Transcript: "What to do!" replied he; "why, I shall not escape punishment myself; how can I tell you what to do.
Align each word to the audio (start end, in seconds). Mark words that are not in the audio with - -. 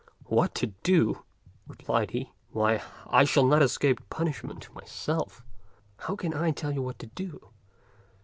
"What 0.25 0.55
to 0.55 0.65
do!" 0.81 1.21
replied 1.67 2.09
he; 2.09 2.31
"why, 2.49 2.81
I 3.05 3.23
shall 3.23 3.45
not 3.45 3.61
escape 3.61 4.09
punishment 4.09 4.73
myself; 4.73 5.45
how 5.97 6.15
can 6.15 6.33
I 6.33 6.49
tell 6.49 6.71
you 6.73 6.81
what 6.81 6.97
to 6.97 7.05
do. 7.05 7.51